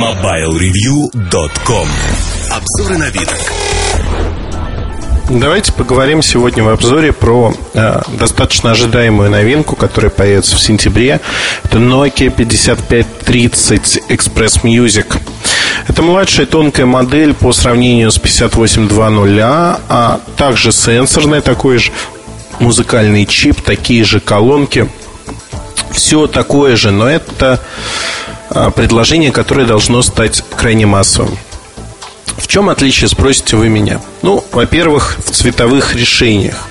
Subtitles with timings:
[0.00, 1.88] MobileReview.com
[2.50, 3.52] Обзоры новинок
[5.28, 11.20] Давайте поговорим сегодня в обзоре про э, достаточно ожидаемую новинку, которая появится в сентябре.
[11.64, 15.14] Это Nokia 5530 Express Music.
[15.86, 19.38] Это младшая тонкая модель по сравнению с 5820,
[19.90, 21.92] а также сенсорная, такой же
[22.58, 24.88] музыкальный чип, такие же колонки.
[25.90, 27.60] Все такое же, но это
[28.74, 31.38] предложение, которое должно стать крайне массовым.
[32.36, 34.00] В чем отличие, спросите вы меня?
[34.22, 36.68] Ну, во-первых, в цветовых решениях.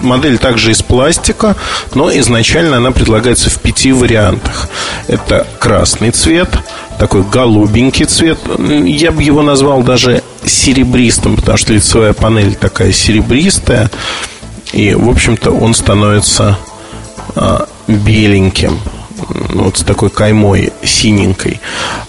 [0.00, 1.56] Модель также из пластика,
[1.94, 4.68] но изначально она предлагается в пяти вариантах.
[5.06, 6.48] Это красный цвет,
[6.98, 8.38] такой голубенький цвет.
[8.58, 13.90] Я бы его назвал даже серебристым, потому что лицевая панель такая серебристая.
[14.72, 16.58] И, в общем-то, он становится
[17.36, 18.80] а, беленьким
[19.16, 21.60] вот с такой каймой синенькой.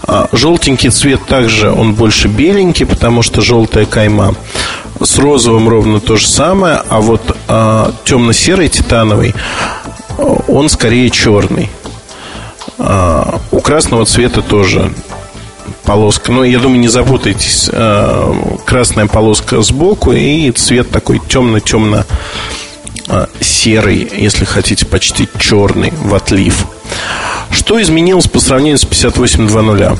[0.02, 4.34] А желтенький цвет также, он больше беленький, потому что желтая кайма.
[5.00, 9.34] С розовым ровно то же самое, а вот а, темно-серый титановый,
[10.48, 11.70] он скорее черный.
[12.78, 14.92] А, у красного цвета тоже
[15.84, 16.32] полоска.
[16.32, 17.70] Но я думаю, не запутайтесь.
[17.72, 22.04] А, красная полоска сбоку и цвет такой темно-темно
[23.08, 26.66] а, серый, если хотите, почти черный в отлив.
[27.50, 29.98] Что изменилось по сравнению с 58.2.0?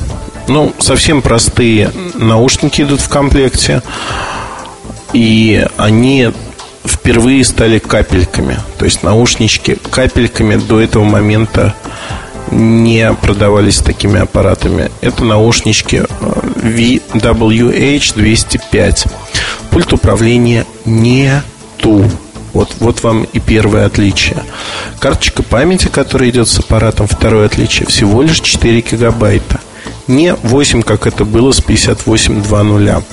[0.49, 3.83] Ну, совсем простые наушники идут в комплекте.
[5.13, 6.31] И они
[6.85, 8.59] впервые стали капельками.
[8.79, 11.75] То есть наушнички капельками до этого момента
[12.51, 14.91] не продавались такими аппаратами.
[15.01, 19.11] Это наушнички VWH-205.
[19.71, 22.11] Пульт управления нету.
[22.57, 24.43] Вот, вот вам и первое отличие.
[24.99, 29.61] Карточка памяти, которая идет с аппаратом, второе отличие, всего лишь 4 гигабайта.
[30.07, 33.05] Не 8, как это было с 58.2.0.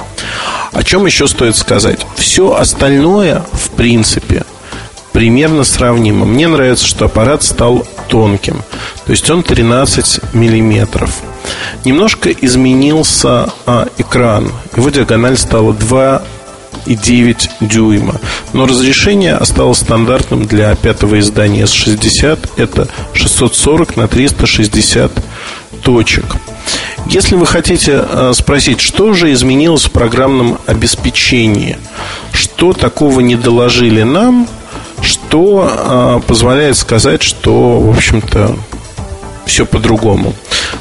[0.72, 2.06] О чем еще стоит сказать?
[2.16, 4.46] Все остальное, в принципе,
[5.12, 6.26] примерно сравнимо.
[6.26, 8.62] Мне нравится, что аппарат стал тонким.
[9.06, 11.22] То есть он 13 миллиметров.
[11.84, 14.54] Немножко изменился а, экран.
[14.78, 16.22] Его диагональ стала 2
[16.86, 18.20] и 9 дюйма.
[18.54, 22.50] Но разрешение осталось стандартным для пятого издания S60.
[22.58, 25.12] Это 640 на 360
[25.84, 26.26] точек.
[27.08, 31.78] Если вы хотите э, спросить, что же изменилось в программном обеспечении,
[32.32, 34.48] что такого не доложили нам,
[35.02, 38.56] что э, позволяет сказать, что, в общем-то,
[39.46, 40.34] все по-другому.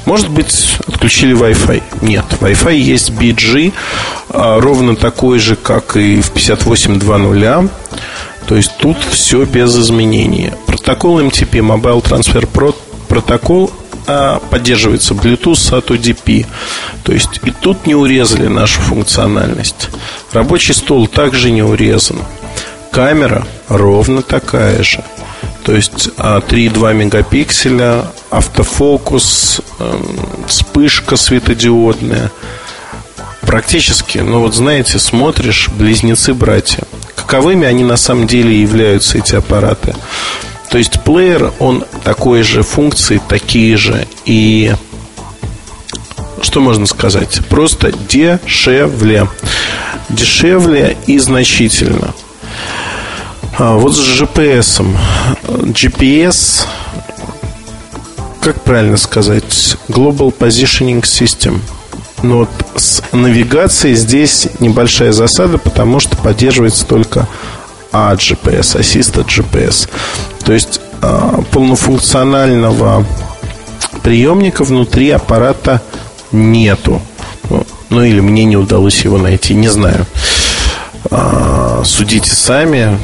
[0.04, 1.82] Может быть, отключили Wi-Fi?
[2.02, 3.72] Нет, Wi-Fi есть BG,
[4.30, 7.70] а, ровно такой же, как и в 58.2.0.
[8.46, 10.52] То есть тут все без изменений.
[10.66, 12.74] Протокол MTP, Mobile Transfer Pro,
[13.08, 13.70] протокол
[14.06, 16.46] а, поддерживается Bluetooth SATA DP.
[17.04, 19.90] То есть и тут не урезали нашу функциональность.
[20.32, 22.18] Рабочий стол также не урезан.
[22.90, 25.02] Камера ровно такая же.
[25.64, 32.30] То есть 3,2 а, мегапикселя, автофокус, эм, вспышка светодиодная.
[33.42, 36.84] Практически, ну вот знаете, смотришь, близнецы-братья.
[37.14, 39.94] Каковыми они на самом деле являются, эти аппараты?
[40.70, 44.06] То есть плеер, он такой же функции, такие же.
[44.24, 44.72] И
[46.40, 47.40] что можно сказать?
[47.48, 49.28] Просто дешевле.
[50.08, 52.14] Дешевле и значительно.
[53.58, 54.84] А, вот с GPS.
[55.46, 56.66] GPS,
[58.40, 61.60] как правильно сказать, Global Positioning System.
[62.22, 67.28] Но вот с навигацией здесь небольшая засада, потому что поддерживается только
[67.92, 69.88] AGPS, Assisted GPS.
[70.44, 73.04] То есть а, полнофункционального
[74.02, 75.82] приемника внутри аппарата
[76.30, 77.02] нету.
[77.50, 80.06] Ну, ну или мне не удалось его найти, не знаю.
[81.10, 82.98] А, судите сами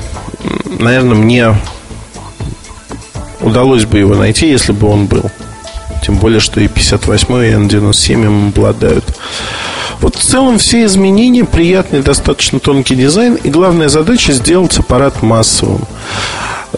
[0.78, 1.54] наверное, мне
[3.40, 5.30] удалось бы его найти, если бы он был.
[6.04, 9.04] Тем более, что и 58 и N97 им обладают.
[10.00, 15.84] Вот в целом все изменения, приятный, достаточно тонкий дизайн и главная задача сделать аппарат массовым.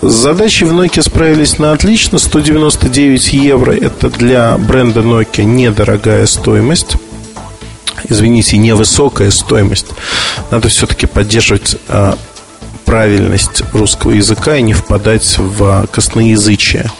[0.01, 2.19] С задачей в Nokia справились на отлично.
[2.19, 6.97] 199 евро– это для бренда Nokia недорогая стоимость.
[8.09, 9.87] Извините, невысокая стоимость.
[10.51, 12.17] Надо все-таки поддерживать а,
[12.91, 16.91] правильность русского языка и не впадать в косноязычие,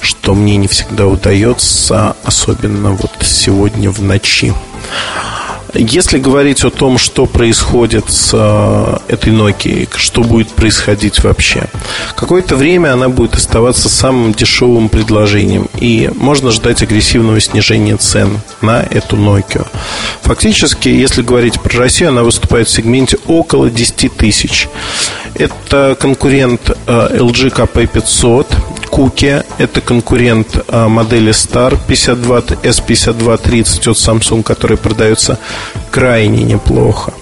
[0.00, 4.54] что мне не всегда удается, особенно вот сегодня в ночи.
[5.74, 11.64] Если говорить о том, что происходит с э, этой Nokia, что будет происходить вообще,
[12.14, 18.82] какое-то время она будет оставаться самым дешевым предложением, и можно ждать агрессивного снижения цен на
[18.82, 19.66] эту Nokia.
[20.22, 24.68] Фактически, если говорить про Россию, она выступает в сегменте около 10 тысяч.
[25.34, 28.46] Это конкурент э, LG KP500,
[28.92, 35.38] Куки– это конкурент а, модели Star 52, S5230 от Samsung, который продается
[35.90, 37.14] крайне неплохо.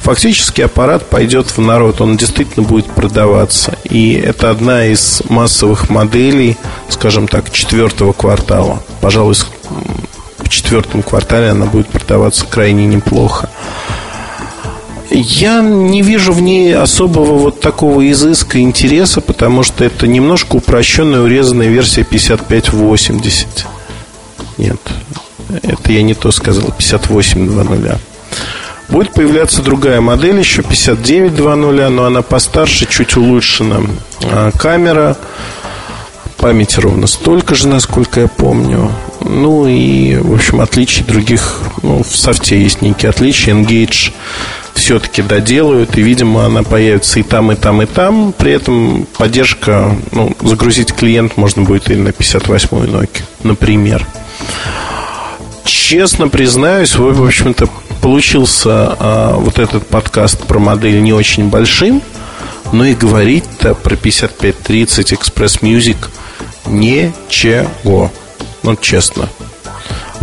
[0.00, 3.78] Фактически аппарат пойдет в народ, он действительно будет продаваться.
[3.84, 6.56] И это одна из массовых моделей,
[6.88, 8.82] скажем так, четвертого квартала.
[9.00, 9.36] Пожалуй,
[10.38, 13.48] в четвертом квартале она будет продаваться крайне неплохо.
[15.10, 21.20] Я не вижу в ней особого вот такого изыска интереса, потому что это немножко упрощенная,
[21.20, 23.66] урезанная версия 5580.
[24.58, 24.80] Нет,
[25.62, 28.00] это я не то сказал, 5820.
[28.88, 33.80] Будет появляться другая модель еще 5920, но она постарше, чуть улучшена.
[34.22, 35.16] А камера,
[36.36, 38.92] памяти ровно столько же, насколько я помню.
[39.20, 43.54] Ну и, в общем, отличий других, ну, в софте есть некие отличия.
[43.54, 44.12] Engage
[44.76, 48.32] все-таки доделают, и, видимо, она появится и там, и там, и там.
[48.32, 54.06] При этом поддержка, ну, загрузить клиент можно будет и на 58-й Nokia, например.
[55.64, 57.68] Честно признаюсь, в общем-то,
[58.02, 62.02] получился а, вот этот подкаст про модель не очень большим,
[62.72, 65.96] но и говорить-то про 5530 Express Music
[66.66, 68.12] ничего.
[68.62, 69.28] Ну, честно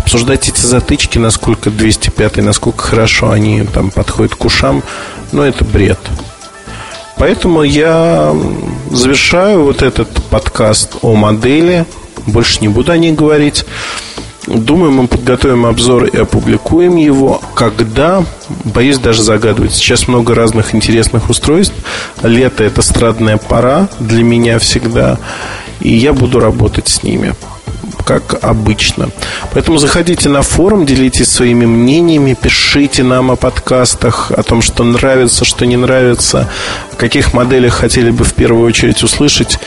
[0.04, 4.84] обсуждать эти затычки, насколько 205, насколько хорошо они там подходят к ушам,
[5.32, 6.00] ну, это бред.
[7.18, 8.36] Поэтому я
[8.92, 11.86] завершаю вот этот подкаст о модели.
[12.28, 13.66] Больше не буду о ней говорить.
[14.46, 17.42] Думаю, мы подготовим обзор и опубликуем его.
[17.56, 18.26] Когда?
[18.66, 19.72] Боюсь даже загадывать.
[19.74, 21.76] Сейчас много разных интересных устройств.
[22.24, 25.18] Лето– это страдная пора для меня всегда.
[25.80, 27.34] И я буду работать с ними
[28.06, 29.10] как обычно.
[29.54, 35.46] Поэтому заходите на форум, делитесь своими мнениями, пишите нам о подкастах, о том, что нравится,
[35.46, 36.50] что не нравится,
[36.92, 39.60] о каких моделях хотели бы в первую очередь услышать.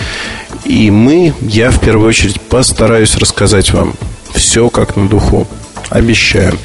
[0.65, 3.95] И мы, я в первую очередь постараюсь рассказать вам
[4.35, 5.47] все как на духу.
[5.91, 6.59] Обещаю.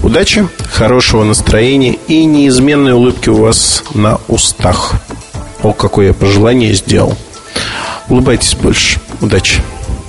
[0.00, 4.92] Удачи, хорошего настроения и неизменной улыбки у вас на устах.
[5.62, 7.16] О, какое я пожелание сделал.
[8.08, 9.00] Улыбайтесь больше.
[9.22, 9.62] Удачи.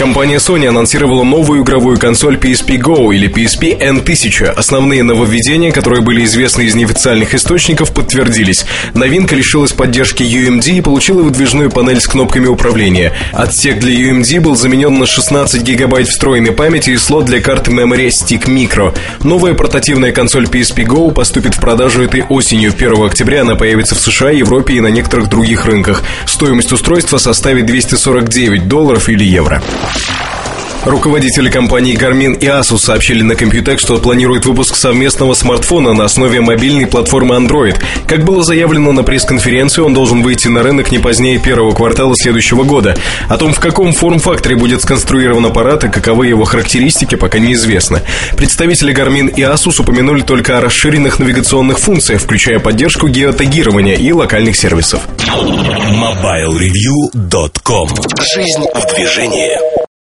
[0.00, 4.46] Компания Sony анонсировала новую игровую консоль PSP Go или PSP N1000.
[4.46, 8.64] Основные нововведения, которые были известны из неофициальных источников, подтвердились.
[8.94, 13.12] Новинка лишилась поддержки UMD и получила выдвижную панель с кнопками управления.
[13.34, 18.08] Отсек для UMD был заменен на 16 гигабайт встроенной памяти и слот для карты Memory
[18.08, 18.96] Stick Micro.
[19.22, 22.72] Новая портативная консоль PSP Go поступит в продажу этой осенью.
[22.74, 26.02] 1 октября она появится в США, Европе и на некоторых других рынках.
[26.24, 29.62] Стоимость устройства составит 249 долларов или евро.
[29.90, 30.29] Podcast.
[30.84, 36.40] Руководители компаний Garmin и Asus сообщили на Computex, что планируют выпуск совместного смартфона на основе
[36.40, 37.78] мобильной платформы Android.
[38.06, 42.62] Как было заявлено на пресс-конференции, он должен выйти на рынок не позднее первого квартала следующего
[42.62, 42.96] года.
[43.28, 48.00] О том, в каком форм-факторе будет сконструирован аппарат и каковы его характеристики, пока неизвестно.
[48.38, 54.56] Представители Garmin и Asus упомянули только о расширенных навигационных функциях, включая поддержку геотагирования и локальных
[54.56, 55.02] сервисов.
[55.28, 57.88] MobileReview.com
[58.34, 59.58] Жизнь в движении.